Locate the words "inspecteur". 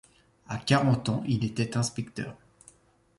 1.77-2.35